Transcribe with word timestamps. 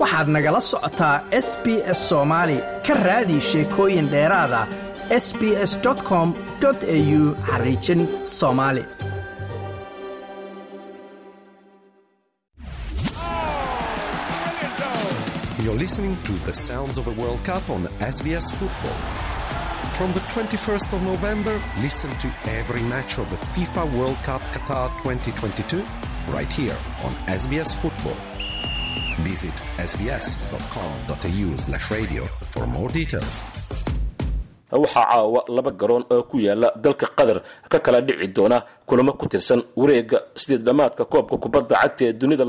waxaad 0.00 0.28
nagala 0.34 0.60
socotaa 0.70 1.16
s 1.46 1.48
b 1.62 1.66
s 1.98 2.00
soomaali 2.08 2.56
ka 2.86 2.94
raadi 3.06 3.36
sheekooyin 3.50 4.08
dheeraada 4.12 4.60
s 5.24 5.26
b 5.38 5.40
s 5.70 5.72
com 6.08 6.28
au 6.64 7.20
xariijin 7.50 8.02
soomaali 8.38 8.84
You're 15.62 15.74
listening 15.86 16.16
to 16.22 16.32
the 16.48 16.54
sounds 16.54 16.96
of 16.96 17.04
the 17.04 17.12
World 17.12 17.44
Cup 17.44 17.68
on 17.68 17.82
SBS 18.00 18.46
Football. 18.58 18.98
From 19.98 20.14
the 20.14 20.20
21st 20.32 20.94
of 20.94 21.02
November, 21.02 21.54
listen 21.78 22.10
to 22.24 22.28
every 22.46 22.82
match 22.94 23.18
of 23.18 23.28
the 23.28 23.36
FIFA 23.52 23.84
World 23.96 24.16
Cup 24.28 24.40
Qatar 24.54 24.88
2022 25.02 25.84
right 26.32 26.50
here 26.50 26.76
on 27.04 27.12
SBS 27.26 27.76
Football. 27.76 28.29
Visit 29.24 29.56
sbs.com.au 29.90 31.48
radio 31.94 32.22
for 32.52 32.64
more 32.66 32.90
details. 32.98 33.36
waxaa 34.72 35.04
caawa 35.10 35.40
laba 35.56 35.70
garoon 35.80 36.04
oo 36.14 36.22
ku 36.30 36.36
yaalla 36.38 36.68
dalka 36.84 37.06
qatar 37.18 37.38
ka 37.72 37.78
kala 37.84 38.00
dhici 38.06 38.28
doona 38.36 38.58
kulamo 38.86 39.12
ku 39.18 39.26
tirsan 39.32 39.60
wareega 39.76 40.18
sideed 40.40 40.62
dhammaadka 40.66 41.04
koobka 41.12 41.36
kubadda 41.42 41.74
cagta 41.82 42.04
ee 42.08 42.12
dunida 42.20 42.44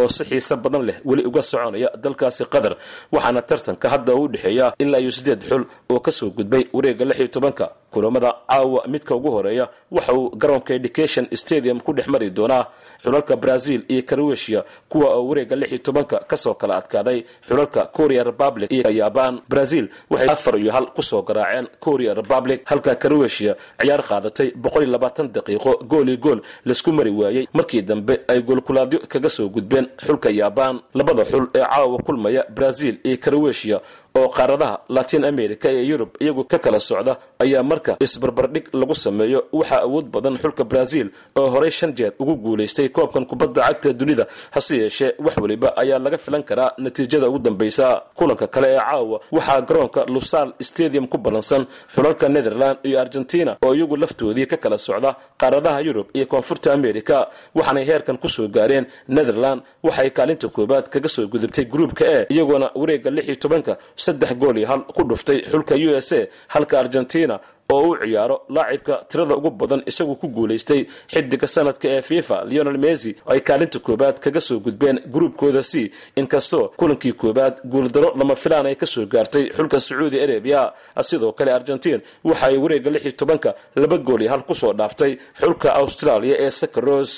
oo 0.00 0.08
si 0.14 0.24
xiise 0.24 0.54
badan 0.64 0.82
leh 0.88 0.96
weli 1.08 1.22
uga 1.28 1.42
soconaya 1.42 1.88
dalkaasi 2.02 2.44
qatar 2.54 2.74
waxaana 3.14 3.42
tartanka 3.48 3.86
hadda 3.94 4.12
u 4.14 4.28
dhexeeya 4.32 4.66
ilaa 4.82 4.98
iyo 5.04 5.10
sideed 5.18 5.40
xul 5.48 5.62
oo 5.92 6.00
ka 6.00 6.10
soo 6.10 6.30
gudbay 6.36 6.64
wareega 6.74 7.04
lix 7.04 7.18
iyo 7.18 7.28
tobanka 7.36 7.66
kulamada 7.92 8.30
caawa 8.48 8.80
midka 8.88 9.14
ugu 9.14 9.30
horreeya 9.30 9.68
waxa 9.90 10.12
uu 10.14 10.30
garoonka 10.40 10.74
education 10.74 11.24
stadium 11.42 11.80
ku 11.80 11.92
dhex 11.92 12.06
mari 12.08 12.30
doonaa. 12.30 12.66
Xulalka 13.04 13.36
brazil 13.36 13.80
iyo 13.88 14.02
croatia 14.02 14.64
kuwa 14.88 15.08
oo 15.16 15.28
wareega 15.28 15.56
lix 15.56 15.68
iyo 15.72 15.78
tobanka 15.78 16.18
ka 16.30 16.36
soo 16.36 16.54
kala 16.54 16.76
adkaaday. 16.76 17.24
Xulalka 17.48 17.86
korea 17.86 18.22
republic 18.24 18.70
iyo 18.72 18.90
yabaan 18.90 19.40
brazil 19.48 19.88
waxay 20.10 20.28
afar 20.30 20.58
iyo 20.58 20.72
hal 20.72 20.86
ku 20.96 21.02
soo 21.02 21.22
garaaceen 21.22 21.66
korea 21.80 22.14
republic 22.14 22.60
halka 22.64 22.94
croatia 22.96 23.56
ciyaar 23.80 24.02
qaadatay 24.08 24.48
boqol 24.62 24.82
iyo 24.82 24.92
labaatan 24.92 25.28
daqiiqo 25.34 25.72
gool 25.90 26.08
iyo 26.08 26.16
gool 26.18 26.40
la 26.64 26.72
isku 26.72 26.92
mari 26.92 27.10
waayey. 27.10 27.48
Markii 27.52 27.82
dambe 27.82 28.20
ay 28.28 28.40
goolkulaadyo 28.42 29.00
kaga 29.08 29.28
soo 29.28 29.48
gudbeen 29.48 29.86
xulka 30.06 30.30
yabaan 30.30 30.80
labada 30.94 31.24
xul 31.24 31.46
ee 31.54 31.60
caawa 31.64 31.98
kulmaya 32.06 32.44
brazil 32.56 32.94
iyo 33.04 33.16
croatia 33.18 33.80
oo 34.14 34.28
qaaradaha 34.28 34.80
latin 34.88 35.24
america 35.24 35.66
ee 35.68 35.82
yurub 35.90 36.10
iyagu 36.20 36.44
ka 36.44 36.58
kala 36.58 36.78
socda 36.80 37.16
ayaa 37.38 37.62
marka 37.82 37.96
isbarbardhig 38.04 38.64
lagu 38.72 38.94
sameeyo 38.94 39.44
waxaa 39.52 39.82
awood 39.82 40.06
badan 40.14 40.36
xulka 40.38 40.64
brazil 40.64 41.08
oo 41.36 41.48
horey 41.50 41.70
shan 41.70 41.92
jeer 41.94 42.12
ugu 42.18 42.36
guulaystay 42.36 42.88
koobkan 42.88 43.26
kubadda 43.26 43.62
cagta 43.62 43.92
dunida. 43.92 44.26
Hase 44.50 44.76
yeeshee 44.78 45.12
wax 45.18 45.36
weliba 45.38 45.76
ayaa 45.76 45.98
laga 45.98 46.18
filan 46.18 46.42
karaa 46.42 46.72
natiijada 46.78 47.28
ugu 47.28 47.38
dambaysa 47.38 48.02
kulanka 48.14 48.46
kale 48.46 48.68
ee 48.74 48.78
caawa 48.78 49.20
waxaa 49.32 49.60
garoonka 49.60 50.04
lusal 50.06 50.52
stadium 50.60 51.06
ku 51.08 51.18
ballansan 51.18 51.66
xulalka 51.94 52.28
netherland 52.28 52.78
iyo 52.82 53.00
argentina 53.00 53.56
oo 53.64 53.74
iyagu 53.74 53.96
laftoodii 53.96 54.46
ka 54.46 54.56
kala 54.56 54.78
socda 54.78 55.16
qaaradaha 55.38 55.80
yurub 55.80 56.06
iyo 56.14 56.26
koonfurta 56.26 56.72
america 56.72 57.26
waxaanay 57.54 57.84
heerkan 57.84 58.16
ku 58.18 58.28
soo 58.28 58.48
gaareen 58.48 58.86
netherland 59.08 59.62
waxay 59.82 60.10
kaalinta 60.10 60.48
koobaad 60.48 60.88
kaga 60.88 61.08
soo 61.08 61.26
gudubtay 61.26 61.64
gruupka 61.64 62.04
e 62.06 62.26
iyagoona 62.34 62.70
wareega 62.74 63.10
lix 63.10 63.24
iyo 63.26 63.34
tobanka 63.36 63.76
saddex 63.96 64.34
gool 64.34 64.58
iyo 64.58 64.66
hal 64.68 64.80
ku 64.96 65.02
dhuftay 65.04 65.38
xulka 65.50 65.74
u 65.74 65.90
s 65.96 66.12
a 66.12 66.28
halka 66.48 66.78
argentina 66.80 67.40
oo 67.74 67.88
u 67.90 67.96
ciyaaro 68.02 68.36
laacibka 68.56 68.94
tirada 69.10 69.34
ugu 69.40 69.50
badan 69.60 69.82
isagu 69.90 70.14
ku 70.20 70.26
guulaystay 70.36 70.80
xidiga 71.12 71.46
sanadka 71.54 71.86
ee 71.96 72.02
fifa 72.08 72.36
leonel 72.50 72.78
messi 72.84 73.10
ay 73.32 73.40
kaalinta 73.48 73.78
koobaad 73.86 74.16
kaga 74.24 74.40
soo 74.48 74.58
gudbeen 74.66 74.96
gruubkooda 75.14 75.62
c 75.70 75.90
inkastoo 76.20 76.64
kulankii 76.80 77.12
koobaad 77.22 77.54
guuldaro 77.72 78.08
lama 78.20 78.34
filaan 78.42 78.66
ay 78.70 78.76
ka 78.82 78.86
soo 78.94 79.06
gaartay 79.14 79.44
xulka 79.56 79.78
sacuudi 79.86 80.18
arabia 80.26 80.60
sidoo 81.08 81.32
kale 81.38 81.50
argentin 81.58 82.00
waxa 82.28 82.46
ay 82.46 82.56
wareega 82.62 82.90
lix 82.94 83.02
iyo 83.04 83.12
tobanka 83.20 83.50
laba 83.82 83.96
gool 84.06 84.20
iyo 84.22 84.30
hal 84.34 84.42
ku 84.48 84.54
soo 84.54 84.72
dhaaftay 84.78 85.12
xulka 85.40 85.68
australia 85.82 86.34
ee 86.44 86.50
sakaros 86.60 87.12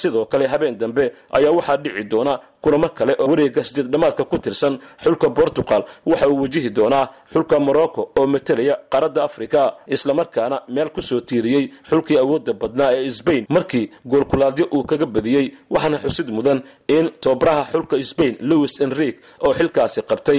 sidoo 0.00 0.24
kale 0.32 0.46
habeen 0.52 0.76
dambe 0.82 1.04
ayaa 1.36 1.52
waxaa 1.58 1.76
dhici 1.84 2.04
doona 2.12 2.34
kulamo 2.62 2.88
kale 2.88 3.12
oo 3.18 3.26
wareega 3.30 3.62
sideed 3.64 3.88
dhammaadka 3.92 4.24
ku 4.24 4.38
tirsan 4.38 4.78
xulka 5.04 5.30
portugal. 5.30 5.82
Waxa 6.06 6.28
uu 6.28 6.40
wajihi 6.42 6.70
doonaa 6.70 7.08
xulka 7.32 7.58
morocco 7.60 8.10
oo 8.18 8.26
matalaya 8.26 8.74
qaaradda 8.92 9.24
africa 9.24 9.60
islamarkaana 9.86 10.62
meel 10.68 10.88
ku 10.94 11.00
soo 11.02 11.20
tiiriyey 11.20 11.64
xulkii 11.90 12.18
awoodda 12.18 12.52
badnaa 12.52 12.92
ee 12.94 13.10
sbain 13.10 13.46
markii 13.48 13.90
goolkulaadyo 14.10 14.64
uu 14.74 14.84
kaga 14.84 15.06
badiyey 15.06 15.46
waxaana 15.70 15.98
xusid 16.04 16.28
mudan 16.36 16.62
in 16.88 17.10
tobaraha 17.20 17.64
xulka 17.72 17.96
sbain 18.02 18.34
louis 18.40 18.80
enrique 18.80 19.20
oo 19.46 19.52
xilkaasi 19.58 20.02
qabtay 20.10 20.38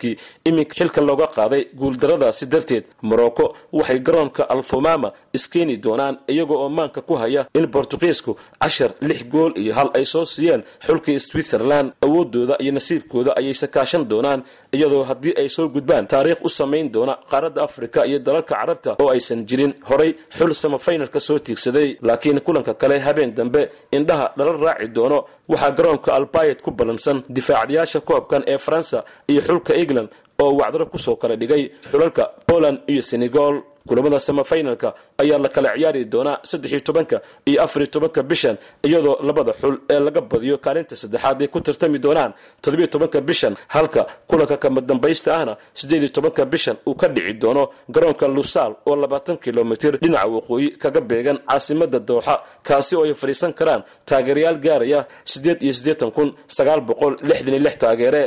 kii 0.00 0.16
iminka 0.44 0.74
xilka 0.74 1.00
looga 1.00 1.26
qaaday 1.26 1.62
guuldaradaasi 1.74 2.46
darteed. 2.46 2.84
Morocco 3.02 3.54
waxay 3.72 3.98
garoonka 4.00 4.42
alfomama 4.48 5.12
iskeeni 5.32 5.76
doonaan 5.76 6.18
iyaga 6.28 6.54
oo 6.54 6.68
maanka 6.68 7.00
ku 7.02 7.14
haya 7.14 7.46
in 7.54 7.66
bortugiisku 7.66 8.36
cashar 8.60 8.90
lix 9.00 9.24
gool 9.32 9.52
iyo 9.56 9.74
hal 9.74 9.90
ay 9.94 10.04
soo 10.04 10.24
siiyeen 10.24 10.62
xulkii 10.94 11.18
switzerland 11.20 11.92
awoodooda 12.02 12.54
iyo 12.62 12.72
nasiibkooda 12.72 13.30
ayay 13.36 13.54
sakaashan 13.54 14.04
doonaan 14.08 14.42
iyadoo 14.72 15.02
haddii 15.10 15.34
ay 15.40 15.48
soo 15.48 15.68
gudbaan 15.68 16.06
taariikh 16.06 16.40
u 16.44 16.48
samayn 16.48 16.90
doona 16.92 17.14
qaaradda 17.30 17.62
afrika 17.68 18.06
iyo 18.06 18.18
dalalka 18.18 18.54
carabta 18.54 18.90
oo 19.02 19.08
aysan 19.10 19.44
jirin. 19.48 19.72
Horay 19.88 20.14
xul 20.38 20.52
samafaynalka 20.54 21.20
soo 21.20 21.38
tiigsaday 21.38 21.88
laakiin 22.02 22.40
kulanka 22.40 22.74
kale 22.74 22.98
habeen 23.06 23.34
dambe 23.34 23.70
indhaha 23.92 24.32
lala 24.36 24.52
raaci 24.52 24.88
doono 24.96 25.18
waxaa 25.48 25.70
garoonka 25.70 26.10
albayet 26.14 26.62
ku 26.62 26.70
ballansan 26.70 27.22
difaacdayaasha 27.28 28.00
koobkan 28.00 28.42
ee 28.46 28.58
faransa 28.58 29.04
iyo 29.28 29.40
xulka 29.40 29.74
england 29.74 30.08
oo 30.42 30.52
wacdaro 30.60 30.86
ku 30.86 30.98
soo 30.98 31.16
kala 31.16 31.36
dhigay. 31.36 31.70
Xulalka 31.90 32.24
poland 32.46 32.78
iyo 32.86 33.02
senegal 33.02 33.54
kulamada 33.88 34.18
samafaynalka 34.18 34.94
ayaa 35.18 35.38
la 35.38 35.48
kala 35.48 35.68
ciyaari 35.76 36.04
doonaa 36.12 36.38
saddexiyo 36.50 36.80
tobanka 36.80 37.20
iyo 37.46 37.62
afariyo 37.62 37.90
tobanka 37.94 38.22
bishan 38.22 38.56
iyadoo 38.82 39.16
labada 39.28 39.52
xul 39.60 39.76
ee 39.90 39.98
laga 40.06 40.20
badiyo 40.20 40.56
kaalinta 40.58 40.96
saddexaad 40.96 41.42
ay 41.42 41.48
ku 41.48 41.60
tartami 41.60 41.98
doonaan 41.98 42.32
toddobiyo 42.62 42.86
tobanka 42.94 43.20
bishan. 43.20 43.54
Halka 43.68 44.06
kulanka 44.28 44.56
kama 44.56 44.80
dambaysta 44.80 45.36
ahna 45.36 45.56
siddeediyo 45.74 46.08
tobanka 46.16 46.44
bishan 46.52 46.76
uu 46.88 46.94
ka 46.94 47.08
dhici 47.08 47.34
doono 47.42 47.68
garoonka 47.94 48.26
lusaal 48.28 48.72
oo 48.86 48.96
labaatan 48.96 49.36
kilomitir 49.36 49.98
dhinaca 50.02 50.26
waqooyi 50.34 50.68
kaga 50.82 51.00
beegan 51.00 51.38
caasimada 51.48 51.98
dooxa 52.08 52.34
kaasi 52.68 52.96
oo 52.96 53.04
ay 53.04 53.14
fadhiisan 53.14 53.52
karaan 53.52 53.82
taageerayaal 54.08 54.58
gaaraya 54.64 55.00
siddeed 55.32 55.60
iyo 55.62 55.72
siddeetan 55.78 56.10
kun 56.16 56.28
sagaal 56.56 56.80
boqol 56.88 57.14
lixdan 57.28 57.52
iyo 57.54 57.62
lix 57.66 57.76
taageere 57.82 58.22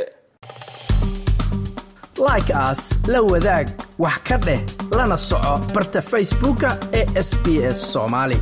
like 2.18 2.50
aas 2.54 2.80
la 3.06 3.20
wadaag 3.22 3.66
wax 3.98 4.18
ka 4.28 4.36
dheh 4.46 4.60
lana 4.96 5.16
soco 5.16 5.54
barta 5.74 6.00
facebooka 6.02 6.70
ee 6.92 7.06
sb 7.28 7.46
s 7.76 7.92
soomaali 7.92 8.38